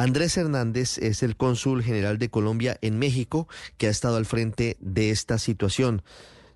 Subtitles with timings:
[0.00, 4.78] Andrés Hernández es el cónsul general de Colombia en México que ha estado al frente
[4.80, 6.00] de esta situación.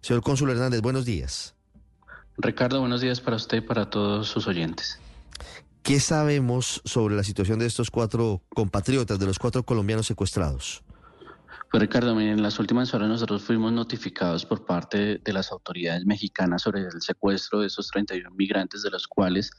[0.00, 1.54] Señor cónsul Hernández, buenos días.
[2.38, 4.98] Ricardo, buenos días para usted y para todos sus oyentes.
[5.82, 10.82] ¿Qué sabemos sobre la situación de estos cuatro compatriotas, de los cuatro colombianos secuestrados?
[11.70, 16.62] Pues Ricardo, en las últimas horas nosotros fuimos notificados por parte de las autoridades mexicanas
[16.62, 19.50] sobre el secuestro de esos 31 migrantes, de los cuales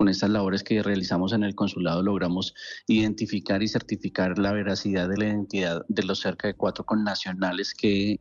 [0.00, 2.54] con estas labores que realizamos en el consulado logramos
[2.86, 8.18] identificar y certificar la veracidad de la identidad de los cerca de cuatro connacionales que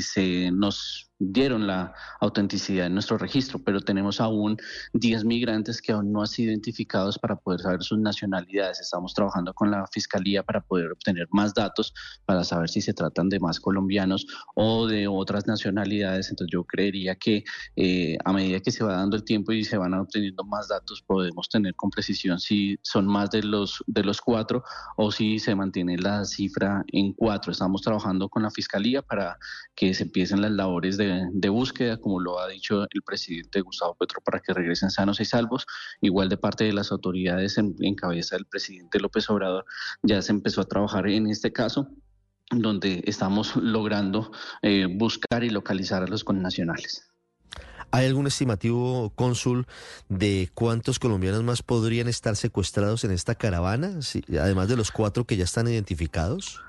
[0.00, 4.56] se nos dieron la autenticidad de nuestro registro, pero tenemos aún
[4.92, 8.80] 10 migrantes que aún no han sido identificados para poder saber sus nacionalidades.
[8.80, 11.92] Estamos trabajando con la Fiscalía para poder obtener más datos,
[12.24, 16.30] para saber si se tratan de más colombianos o de otras nacionalidades.
[16.30, 17.44] Entonces yo creería que
[17.76, 21.02] eh, a medida que se va dando el tiempo y se van obteniendo más datos,
[21.02, 24.62] podemos tener con precisión si son más de los, de los cuatro
[24.96, 27.50] o si se mantiene la cifra en cuatro.
[27.50, 29.38] Estamos trabajando con la Fiscalía para
[29.74, 33.94] que se empiecen las labores de de, búsqueda, como lo ha dicho el presidente Gustavo
[33.94, 35.66] Petro, para que regresen sanos y salvos.
[36.00, 39.64] Igual de parte de las autoridades en, cabeza del presidente López Obrador,
[40.02, 41.88] ya se empezó a trabajar en este caso
[42.50, 44.30] donde estamos logrando
[44.62, 47.08] eh, buscar y localizar a los connacionales.
[47.90, 49.66] ¿Hay algún estimativo, cónsul,
[50.08, 54.00] de cuántos colombianos más podrían estar secuestrados en esta caravana,
[54.38, 56.60] además de los cuatro que ya están identificados?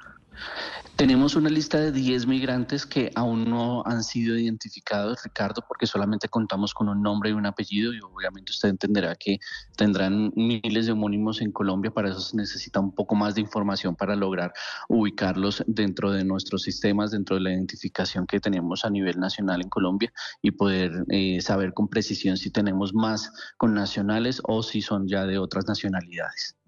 [0.99, 6.27] Tenemos una lista de 10 migrantes que aún no han sido identificados, Ricardo, porque solamente
[6.27, 9.39] contamos con un nombre y un apellido y obviamente usted entenderá que
[9.77, 13.95] tendrán miles de homónimos en Colombia, para eso se necesita un poco más de información
[13.95, 14.51] para lograr
[14.89, 19.69] ubicarlos dentro de nuestros sistemas, dentro de la identificación que tenemos a nivel nacional en
[19.69, 25.07] Colombia y poder eh, saber con precisión si tenemos más con nacionales o si son
[25.07, 26.58] ya de otras nacionalidades.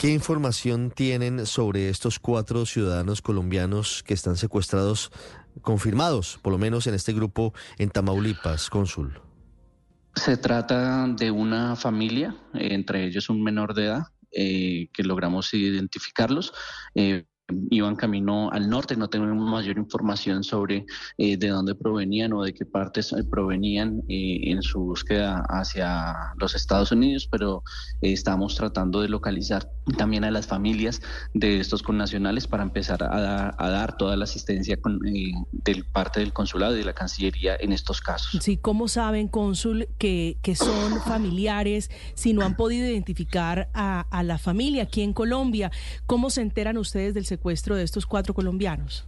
[0.00, 5.12] ¿Qué información tienen sobre estos cuatro ciudadanos colombianos que están secuestrados,
[5.60, 9.20] confirmados, por lo menos en este grupo en Tamaulipas, cónsul?
[10.14, 16.54] Se trata de una familia, entre ellos un menor de edad, eh, que logramos identificarlos.
[16.94, 17.26] Eh,
[17.70, 20.86] iban camino al norte, no tenemos mayor información sobre
[21.18, 26.14] eh, de dónde provenían o de qué partes eh, provenían eh, en su búsqueda hacia
[26.38, 27.62] los Estados Unidos, pero
[28.00, 31.02] estamos tratando de localizar también a las familias
[31.34, 36.74] de estos connacionales para empezar a, dar toda la asistencia con, del parte del consulado
[36.74, 38.42] y de la Cancillería en estos casos.
[38.42, 44.22] Sí, ¿cómo saben, cónsul, que, que son familiares si no han podido identificar a, a
[44.22, 45.70] la familia aquí en Colombia?
[46.06, 49.04] ¿Cómo se enteran ustedes del secuestro de estos cuatro colombianos?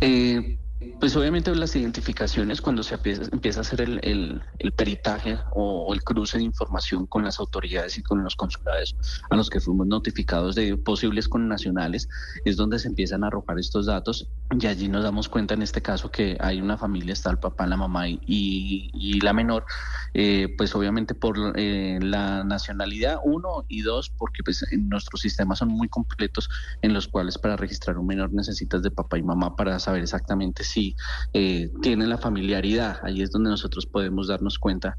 [0.00, 0.58] Eh,
[1.00, 4.42] pues obviamente las identificaciones cuando se empieza, a hacer el,
[4.76, 8.94] peritaje o, el cruce de información con las autoridades y con los consulados
[9.30, 12.08] a los que fuimos notificados de posibles connacionales
[12.44, 15.82] es donde se empiezan a arrojar estos datos y allí nos damos cuenta en este
[15.82, 19.64] caso que hay una familia, está el papá, la mamá y, la menor,
[20.14, 25.68] eh, pues obviamente por eh, la nacionalidad, uno y dos, porque pues nuestros sistemas son
[25.68, 26.48] muy completos
[26.82, 30.62] en los cuales para registrar un menor necesitas de papá y mamá para saber exactamente
[30.62, 30.94] si
[31.32, 33.00] eh, tienen la familiaridad.
[33.02, 34.96] Ahí es donde nosotros podemos darnos cuenta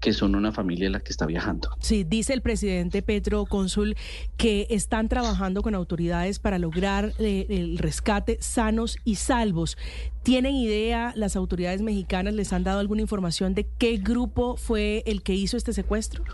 [0.00, 1.70] que son una familia la que está viajando.
[1.80, 3.96] Sí, dice el presidente Petro Cónsul
[4.36, 9.76] que están trabajando con autoridades para lograr eh, el rescate sanos y salvos.
[10.22, 15.22] ¿Tienen idea las autoridades mexicanas, les han dado alguna información de qué grupo fue el
[15.22, 16.24] que hizo este secuestro?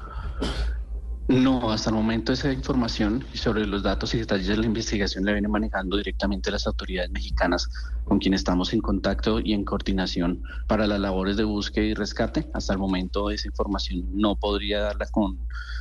[1.27, 5.33] No, hasta el momento esa información sobre los datos y detalles de la investigación la
[5.33, 7.71] viene manejando directamente las autoridades mexicanas
[8.05, 12.47] con quienes estamos en contacto y en coordinación para las labores de búsqueda y rescate.
[12.53, 15.39] Hasta el momento esa información no podría darla con,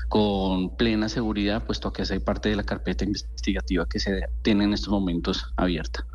[0.07, 4.71] con plena seguridad, puesto que es parte de la carpeta investigativa que se tiene en
[4.71, 6.07] estos momentos abierta.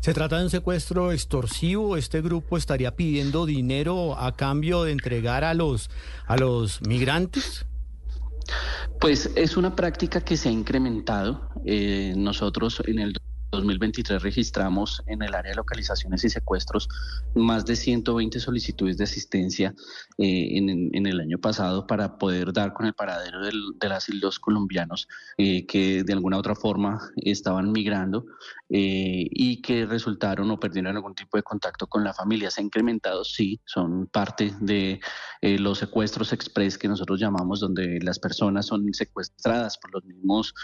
[0.00, 1.96] ¿Se trata de un secuestro extorsivo?
[1.96, 5.88] ¿Este grupo estaría pidiendo dinero a cambio de entregar a los,
[6.26, 7.64] a los migrantes?
[9.00, 11.48] Pues es una práctica que se ha incrementado.
[11.64, 13.14] Eh, nosotros en el
[13.54, 16.88] 2023 registramos en el área de localizaciones y secuestros
[17.34, 19.74] más de 120 solicitudes de asistencia
[20.18, 25.08] eh, en, el año pasado para poder dar con el paradero de las y colombianos
[25.38, 28.26] eh, que de alguna u otra forma estaban migrando
[28.70, 32.50] eh, y que resultaron o perdieron algún tipo de contacto con la familia.
[32.50, 35.00] Se ha incrementado, sí, son parte de
[35.42, 40.54] los secuestros express que nosotros llamamos, donde las personas son secuestradas por los mismos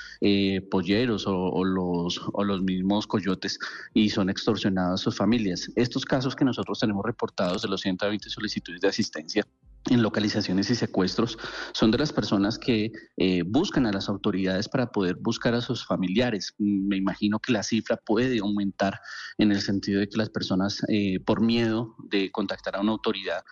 [0.71, 3.59] polleros o, o, los, o los mismos coyotes
[3.93, 5.71] y son extorsionados sus familias.
[5.77, 9.47] Estos casos que nosotros tenemos reportados de los 120 solicitudes de asistencia
[9.91, 11.39] en localizaciones y secuestros
[11.73, 15.87] son de las personas que eh, buscan a las autoridades para poder buscar a sus
[15.87, 16.55] familiares.
[16.59, 19.01] Me imagino que la cifra puede aumentar
[19.39, 23.43] en el sentido de que las personas, eh, por miedo de contactar a una autoridad,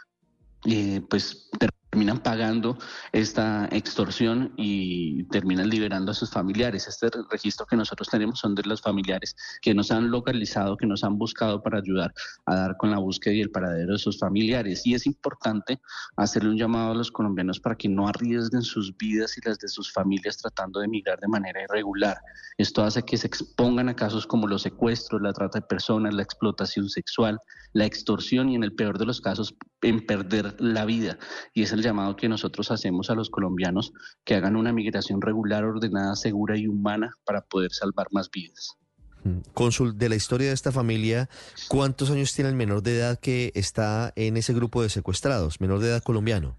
[0.64, 1.50] eh, pues
[1.98, 2.78] terminan pagando
[3.10, 6.86] esta extorsión y terminan liberando a sus familiares.
[6.86, 11.02] Este registro que nosotros tenemos son de los familiares que nos han localizado, que nos
[11.02, 12.14] han buscado para ayudar
[12.46, 14.86] a dar con la búsqueda y el paradero de sus familiares.
[14.86, 15.80] Y es importante
[16.16, 19.66] hacerle un llamado a los colombianos para que no arriesguen sus vidas y las de
[19.66, 22.16] sus familias tratando de emigrar de manera irregular.
[22.58, 26.22] Esto hace que se expongan a casos como los secuestros, la trata de personas, la
[26.22, 27.40] explotación sexual,
[27.72, 29.52] la extorsión y en el peor de los casos
[29.82, 31.18] en perder la vida.
[31.54, 33.92] Y es el llamado que nosotros hacemos a los colombianos
[34.24, 38.76] que hagan una migración regular, ordenada, segura y humana para poder salvar más vidas.
[39.24, 39.38] Mm.
[39.54, 41.28] Cónsul, de la historia de esta familia,
[41.68, 45.80] ¿cuántos años tiene el menor de edad que está en ese grupo de secuestrados, menor
[45.80, 46.56] de edad colombiano?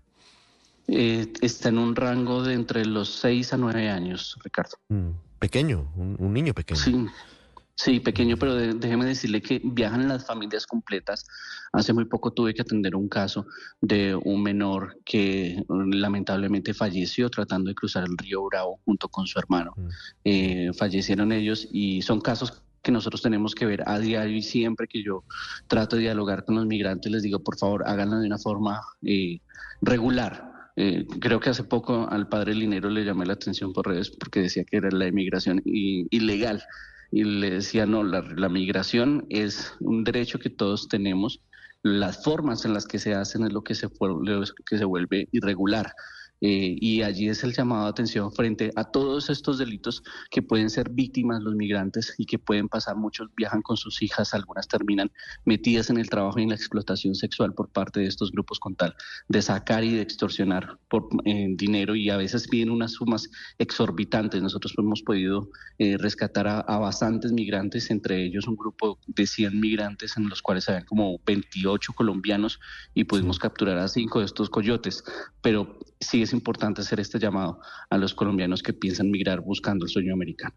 [0.88, 4.78] Eh, está en un rango de entre los 6 a 9 años, Ricardo.
[4.90, 6.80] Mm, pequeño, un, un niño pequeño.
[6.80, 7.06] Sí,
[7.82, 11.26] Sí, pequeño, pero déjeme decirle que viajan las familias completas.
[11.72, 13.46] Hace muy poco tuve que atender un caso
[13.80, 19.28] de un menor que mm, lamentablemente falleció tratando de cruzar el río Bravo junto con
[19.28, 19.72] su hermano.
[19.78, 19.88] Mm.
[20.26, 24.86] Eh, fallecieron ellos y son casos que nosotros tenemos que ver a diario y siempre
[24.86, 25.24] que yo
[25.68, 29.40] trato de dialogar con los migrantes les digo, por favor, háganlo de una forma eh,
[29.82, 30.52] regular.
[30.76, 34.42] Eh, creo que hace poco al padre Linero le llamé la atención por redes porque
[34.42, 36.62] decía que era la inmigración ilegal
[37.12, 41.42] y le decía, no, la, la migración es un derecho que todos tenemos,
[41.82, 43.88] las formas en las que se hacen es lo que se,
[44.66, 45.94] que se vuelve irregular.
[46.42, 50.70] Eh, y allí es el llamado de atención frente a todos estos delitos que pueden
[50.70, 52.96] ser víctimas los migrantes y que pueden pasar.
[52.96, 55.12] Muchos viajan con sus hijas, algunas terminan
[55.46, 58.76] metidas en el trabajo y en la explotación sexual por parte de estos grupos con
[58.76, 58.96] tal
[59.28, 64.42] de sacar y de extorsionar por eh, dinero y a veces piden unas sumas exorbitantes.
[64.42, 69.60] Nosotros hemos podido eh, rescatar a, a, bastantes migrantes, entre ellos un grupo de 100
[69.60, 72.60] migrantes en los cuales habían como 28 colombianos
[72.94, 75.04] y pudimos capturar a cinco de estos coyotes.
[75.42, 77.60] Pero sí es importante hacer este llamado
[77.90, 80.56] a los colombianos que piensan migrar buscando el sueño americano.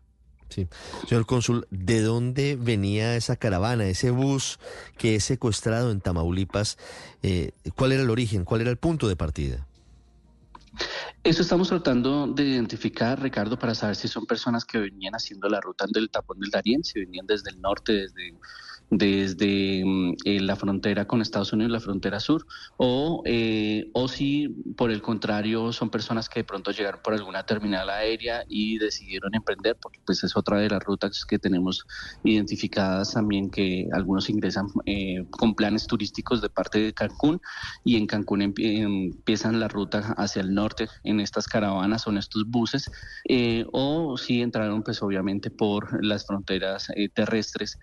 [0.48, 0.68] Sí.
[1.08, 4.58] Señor cónsul, ¿de dónde venía esa caravana, ese bus
[4.98, 6.76] que es secuestrado en Tamaulipas?
[7.22, 8.44] Eh, ¿Cuál era el origen?
[8.44, 9.66] ¿Cuál era el punto de partida?
[11.24, 15.60] Eso estamos tratando de identificar, Ricardo, para saber si son personas que venían haciendo la
[15.60, 18.34] ruta del tapón del Darién, si venían desde el norte, desde
[18.92, 22.46] desde mm, eh, la frontera con Estados Unidos, la frontera sur,
[22.76, 27.44] o, eh, o si por el contrario son personas que de pronto llegaron por alguna
[27.44, 31.86] terminal aérea y decidieron emprender, porque pues es otra de las rutas que tenemos
[32.22, 37.40] identificadas también que algunos ingresan eh, con planes turísticos de parte de Cancún
[37.84, 42.44] y en Cancún empiezan la ruta hacia el norte en estas caravanas o en estos
[42.46, 42.90] buses,
[43.72, 47.78] o si entraron pues obviamente por las fronteras terrestres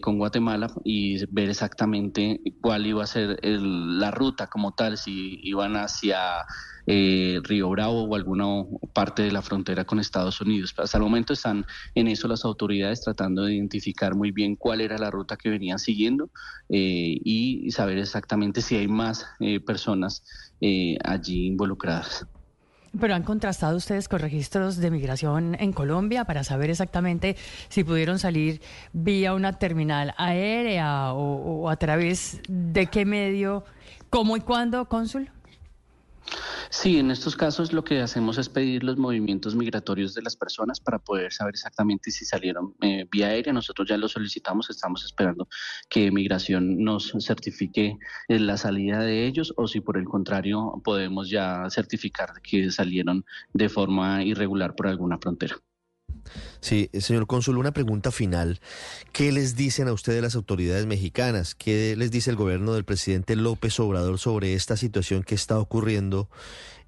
[0.00, 5.40] con Guatemala mala y ver exactamente cuál iba a ser la ruta como tal, si
[5.42, 6.44] iban hacia
[6.86, 8.44] eh, Río Bravo o alguna
[8.92, 10.74] parte de la frontera con Estados Unidos.
[10.76, 11.64] Hasta el momento están
[11.94, 15.78] en eso las autoridades tratando de identificar muy bien cuál era la ruta que venían
[15.78, 16.30] siguiendo
[16.68, 20.22] eh, y saber exactamente si hay más eh, personas
[21.04, 22.26] allí involucradas.
[23.00, 27.36] Pero han contrastado ustedes con registros de migración en Colombia para saber exactamente
[27.68, 33.64] si pudieron salir vía una terminal aérea o, a través de qué medio,
[34.10, 35.30] cómo y cuándo, cónsul.
[36.76, 40.80] Sí, en estos casos lo que hacemos es pedir los movimientos migratorios de las personas
[40.80, 43.52] para poder saber exactamente si salieron eh, vía aérea.
[43.52, 45.46] Nosotros ya lo solicitamos, estamos esperando
[45.88, 51.30] que Migración nos certifique eh, la salida de ellos o si por el contrario podemos
[51.30, 55.56] ya certificar que salieron de forma irregular por alguna frontera.
[56.60, 58.60] Sí, señor cónsul, una pregunta final.
[59.12, 61.54] ¿Qué les dicen a ustedes las autoridades mexicanas?
[61.54, 66.28] ¿Qué les dice el gobierno del presidente López Obrador sobre esta situación que está ocurriendo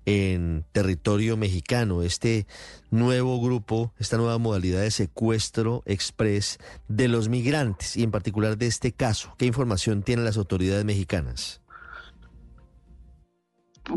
[0.05, 2.03] en territorio mexicano?
[2.03, 2.47] Este
[2.91, 8.67] nuevo grupo, esta nueva modalidad de secuestro express de los migrantes y en particular de
[8.67, 9.35] este caso.
[9.39, 11.61] ¿Qué información tienen las autoridades mexicanas?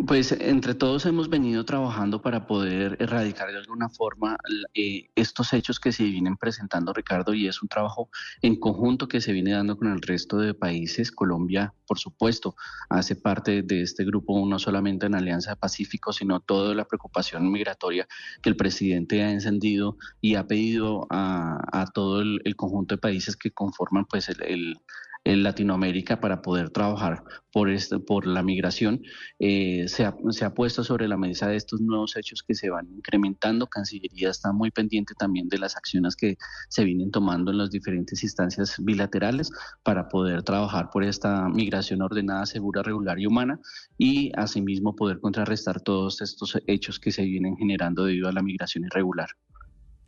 [0.05, 4.37] Pues entre todos hemos venido trabajando para poder erradicar de alguna forma
[4.75, 8.11] eh, estos hechos que se vienen presentando, Ricardo, y es un trabajo
[8.43, 11.11] en conjunto que se viene dando con el resto de países.
[11.11, 12.55] Colombia, por supuesto,
[12.87, 18.07] hace parte de este grupo, no solamente en Alianza Pacífico, sino toda la preocupación migratoria
[18.43, 23.51] que el presidente ha encendido y ha pedido a, todo el, conjunto de países que
[23.51, 24.77] conforman pues el
[25.23, 29.01] en Latinoamérica para poder trabajar por, este, por la migración,
[29.39, 32.69] eh, se, ha, se, ha, puesto sobre la mesa de estos nuevos hechos que se
[32.69, 33.67] van incrementando.
[33.67, 36.37] Cancillería está muy pendiente también de las acciones que
[36.69, 39.51] se vienen tomando en las diferentes instancias bilaterales
[39.83, 43.59] para poder trabajar por esta migración ordenada, segura, regular y humana
[43.97, 48.85] y asimismo poder contrarrestar todos estos hechos que se vienen generando debido a la migración
[48.85, 49.29] irregular.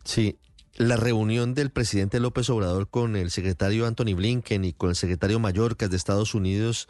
[0.03, 0.39] Sí,
[0.77, 5.39] la reunión del presidente López Obrador con el secretario Anthony Blinken y con el secretario
[5.39, 6.87] Mallorca de Estados Unidos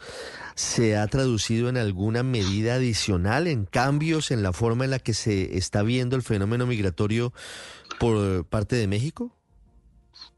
[0.54, 5.14] se ha traducido en alguna medida adicional, en cambios en la forma en la que
[5.14, 7.32] se está viendo el fenómeno migratorio
[7.98, 9.34] por parte de México?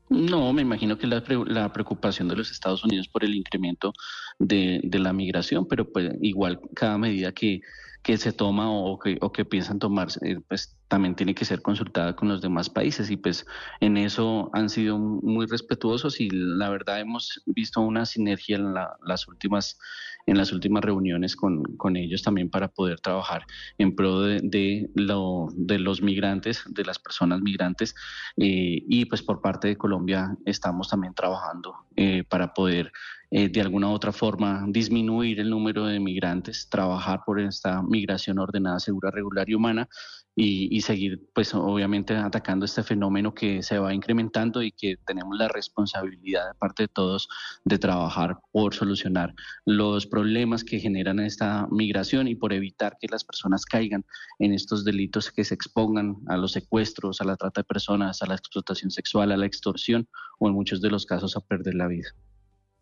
[0.09, 3.93] No, me imagino que la, la preocupación de los Estados Unidos por el incremento
[4.39, 7.63] de, de la migración, pero pues igual cada medida que
[8.05, 11.63] que se toma o que, o que piensan tomar, eh, pues también tiene que ser
[11.63, 13.11] consultada con los demás países.
[13.11, 13.47] Y pues
[13.81, 19.27] en eso han sido muy respetuosos y la verdad hemos visto una sinergia en las
[19.27, 19.79] últimas
[20.27, 23.45] en las últimas reuniones con, con ellos también para poder trabajar
[23.79, 27.95] en pro de, de, lo, de los migrantes, de las personas migrantes.
[28.37, 32.93] Eh, y pues por parte de Colombia estamos también trabajando eh, para poder
[33.37, 38.39] eh, de alguna u otra forma disminuir el número de migrantes, trabajar por esta migración
[38.39, 39.89] ordenada, segura, regular y humana
[40.37, 45.49] y, seguir, pues obviamente, atacando este fenómeno que se va incrementando y que tenemos la
[45.49, 47.29] responsabilidad de parte de todos
[47.65, 53.25] de trabajar por solucionar los problemas que generan esta migración y por evitar que las
[53.25, 54.05] personas caigan
[54.39, 58.27] en estos delitos que se expongan a los secuestros, a la trata de personas, a
[58.27, 60.07] la explotación sexual, a la extorsión
[60.39, 62.15] o en muchos de los casos a perder la vida.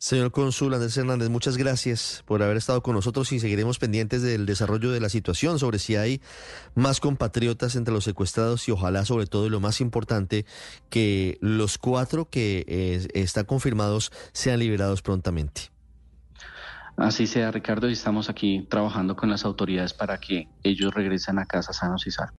[0.02, 4.46] Señor Cónsul Andrés Hernández, muchas gracias por haber estado con nosotros y seguiremos pendientes del
[4.46, 6.20] desarrollo de la situación sobre si hay
[6.74, 10.44] más compatriotas entre los secuestrados y ojalá sobre todo y lo más importante
[10.90, 15.70] que los cuatro que eh, están confirmados sean liberados prontamente.
[16.96, 21.46] Así sea, Ricardo, y estamos aquí trabajando con las autoridades para que ellos regresen a
[21.46, 22.30] casa sanos y salvos.